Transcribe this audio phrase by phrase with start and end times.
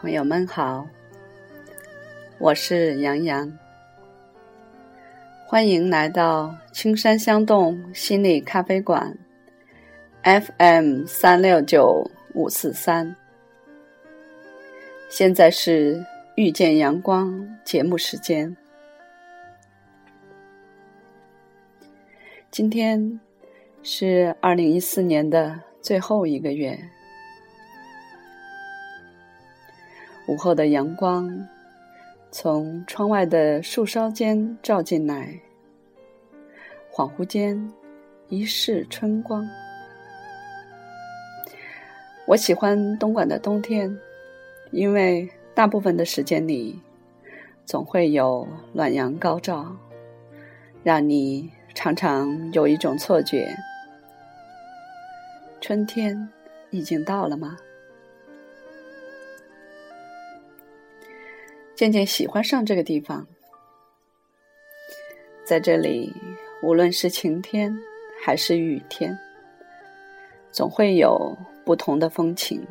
[0.00, 0.86] 朋友们好，
[2.38, 3.52] 我是杨洋，
[5.44, 9.18] 欢迎来到青山香动心理咖啡馆
[10.22, 13.12] ，FM 三六九五四三。
[15.10, 16.00] 现在是
[16.36, 18.56] 遇见阳光节目时间，
[22.52, 23.18] 今天
[23.82, 26.78] 是二零一四年的最后一个月。
[30.28, 31.48] 午后的阳光
[32.30, 35.40] 从窗外的树梢间照进来，
[36.92, 37.72] 恍惚间
[38.28, 39.48] 一世春光。
[42.26, 43.98] 我喜欢东莞的冬天，
[44.70, 46.78] 因为大部分的时间里
[47.64, 49.74] 总会有暖阳高照，
[50.82, 53.48] 让你常常有一种错觉：
[55.58, 56.28] 春天
[56.68, 57.56] 已经到了吗？
[61.78, 63.24] 渐渐喜欢上这个地方，
[65.44, 66.12] 在这里，
[66.60, 67.72] 无论是晴天
[68.20, 69.16] 还是雨天，
[70.50, 72.66] 总会有不同的风情。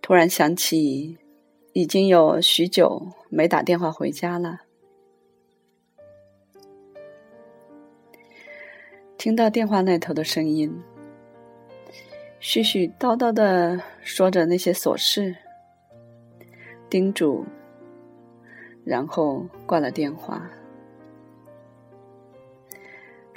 [0.00, 1.18] 突然想起，
[1.74, 4.60] 已经有许久没打电话回家了，
[9.18, 10.74] 听到电话那头的声音。
[12.40, 15.36] 絮絮叨叨的说着那些琐事，
[16.88, 17.44] 叮嘱，
[18.82, 20.50] 然后挂了电话。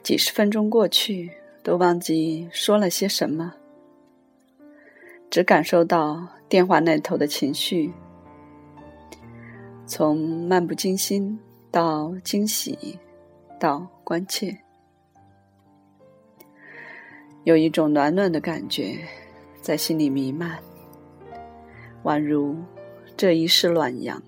[0.02, 1.30] 几十分钟过去，
[1.62, 3.54] 都忘记说了些什么，
[5.30, 7.92] 只感受到电话那头的情绪，
[9.86, 11.38] 从漫不经心
[11.70, 12.98] 到惊喜，
[13.60, 14.63] 到关切。
[17.44, 18.98] 有一种暖暖的感觉
[19.62, 20.58] 在心里弥漫，
[22.04, 22.56] 宛如
[23.18, 24.22] 这一世暖阳。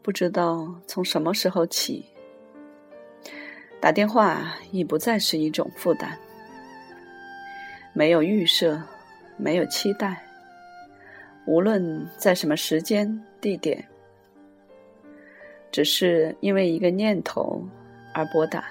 [0.00, 2.02] 不知道从什么时候起，
[3.78, 6.18] 打电话已不再是一种负担，
[7.92, 8.82] 没有预设，
[9.36, 10.22] 没有期待，
[11.46, 13.86] 无论在什么时间地点，
[15.70, 17.62] 只是因为一个念头。
[18.14, 18.64] 而拨打，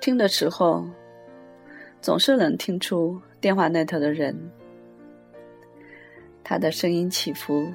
[0.00, 0.88] 听的时候，
[2.00, 4.50] 总是能听出电话那头的人，
[6.42, 7.70] 他的声音起伏，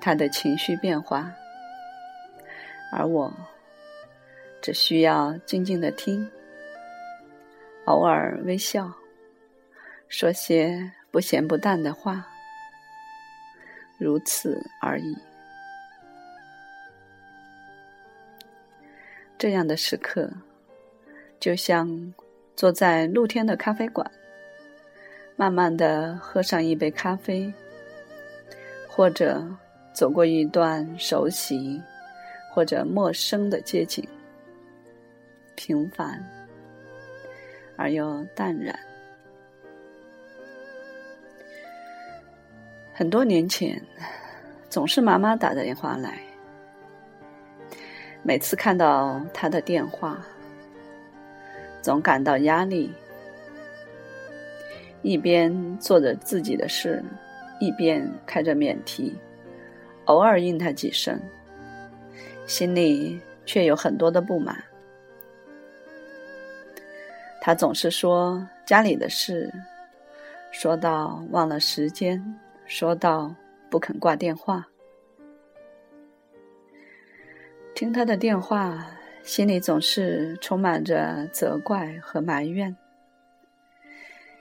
[0.00, 1.32] 他的情绪变化，
[2.92, 3.32] 而我
[4.60, 6.30] 只需要静静的听，
[7.86, 8.92] 偶尔微笑，
[10.08, 12.26] 说些不咸不淡的话，
[13.98, 15.16] 如此而已。
[19.38, 20.30] 这样的时刻，
[21.38, 22.14] 就像
[22.56, 24.10] 坐在露天的咖啡馆，
[25.36, 27.52] 慢慢的喝上一杯咖啡，
[28.88, 29.46] 或者
[29.92, 31.80] 走过一段熟悉
[32.52, 34.02] 或者陌生的街景，
[35.54, 36.24] 平凡
[37.76, 38.74] 而又淡然。
[42.94, 43.78] 很多年前，
[44.70, 46.25] 总是妈妈打的电话来。
[48.26, 50.20] 每次看到他的电话，
[51.80, 52.92] 总感到压力。
[55.02, 57.00] 一边做着自己的事，
[57.60, 59.16] 一边开着免提，
[60.06, 61.20] 偶尔应他几声，
[62.46, 64.60] 心里却有很多的不满。
[67.40, 69.48] 他总是说家里的事，
[70.50, 72.20] 说到忘了时间，
[72.66, 73.32] 说到
[73.70, 74.66] 不肯挂电话。
[77.76, 78.90] 听他的电话，
[79.22, 82.74] 心里总是充满着责怪和埋怨。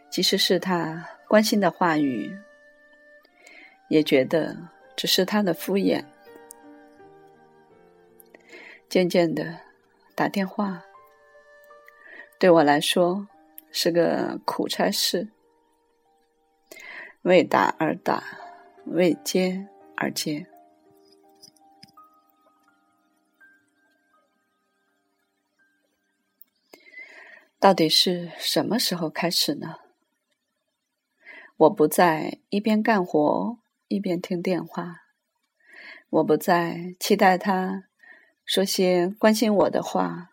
[0.09, 2.33] 即使是他关心的话语，
[3.89, 4.55] 也觉得
[4.95, 6.01] 只是他的敷衍。
[8.87, 9.59] 渐渐的，
[10.15, 10.81] 打电话
[12.39, 13.27] 对我来说
[13.69, 15.27] 是个苦差事，
[17.23, 18.23] 为打而打，
[18.85, 19.67] 为接
[19.97, 20.47] 而接。
[27.65, 29.77] 到底是什么时候开始呢？
[31.57, 33.57] 我不再一边干活
[33.88, 35.01] 一边听电话，
[36.12, 37.85] 我不再期待他
[38.45, 40.29] 说些关心我的话，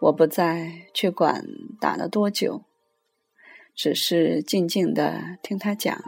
[0.00, 1.44] 我不再去管
[1.78, 2.64] 打了多久，
[3.74, 6.02] 只是静静的听他讲。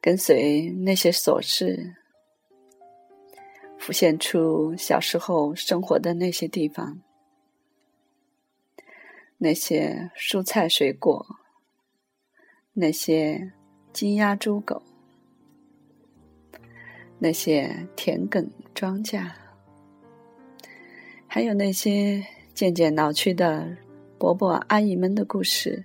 [0.00, 1.94] 跟随那些琐事，
[3.82, 7.00] 浮现出小时候生活的那些地方，
[9.38, 11.26] 那些蔬菜水果，
[12.74, 13.50] 那些
[13.92, 14.80] 鸡鸭猪狗，
[17.18, 19.28] 那些田埂庄稼，
[21.26, 22.24] 还有那些
[22.54, 23.76] 渐渐老去的
[24.16, 25.84] 伯伯阿姨们的故事，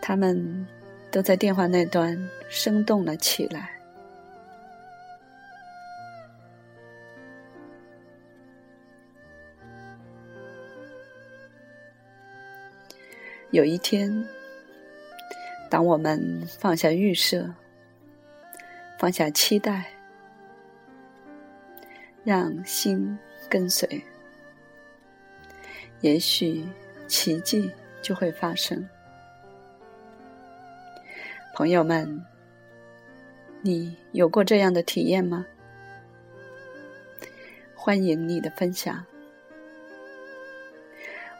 [0.00, 0.64] 他们。
[1.10, 3.73] 都在电话那端生动了起来。
[13.54, 14.12] 有一天，
[15.70, 17.48] 当我们放下预设，
[18.98, 19.84] 放下期待，
[22.24, 23.16] 让心
[23.48, 24.04] 跟随，
[26.00, 26.66] 也许
[27.06, 27.70] 奇迹
[28.02, 28.84] 就会发生。
[31.54, 32.20] 朋友们，
[33.62, 35.46] 你有过这样的体验吗？
[37.76, 39.06] 欢迎你的分享。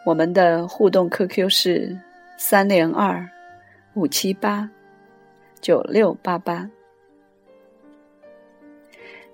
[0.05, 1.99] 我们的互动 QQ 是
[2.37, 3.27] 三零二
[3.95, 4.71] 五七八
[5.61, 6.71] 九六八八。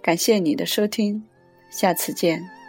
[0.01, 1.23] 感谢你的收听，
[1.71, 2.60] 下次见。